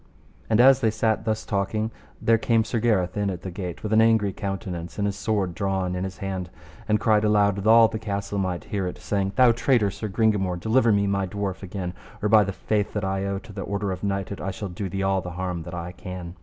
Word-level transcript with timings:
And 0.49 0.59
as 0.59 0.81
they 0.81 0.89
sat 0.89 1.25
thus 1.25 1.45
talking, 1.45 1.91
there 2.19 2.39
came 2.39 2.63
Sir 2.63 2.79
Gareth 2.79 3.15
in 3.15 3.29
at 3.29 3.43
the 3.43 3.51
gate 3.51 3.83
with 3.83 3.93
an 3.93 4.01
angry 4.01 4.33
countenance, 4.33 4.97
and 4.97 5.05
his 5.05 5.15
sword 5.15 5.53
drawn 5.53 5.93
in 5.93 6.05
his 6.05 6.17
hand, 6.17 6.49
and 6.87 6.99
cried 6.99 7.23
aloud 7.23 7.55
that 7.57 7.67
all 7.67 7.87
the 7.87 7.99
castle 7.99 8.39
might 8.39 8.63
hear 8.63 8.87
it, 8.87 8.97
saying: 8.97 9.33
Thou 9.35 9.51
traitor, 9.51 9.91
Sir 9.91 10.07
Gringamore, 10.07 10.59
deliver 10.59 10.91
me 10.91 11.05
my 11.05 11.27
dwarf 11.27 11.61
again, 11.61 11.93
or 12.19 12.29
by 12.29 12.43
the 12.43 12.51
faith 12.51 12.93
that 12.93 13.05
I 13.05 13.25
owe 13.27 13.37
to 13.37 13.53
the 13.53 13.61
order 13.61 13.91
of 13.91 14.03
knighthood, 14.03 14.41
I 14.41 14.49
shall 14.49 14.69
do 14.69 14.89
thee 14.89 15.03
all 15.03 15.21
the 15.21 15.29
harm 15.37 15.61
that 15.61 15.75
I 15.75 15.91
can. 15.91 16.35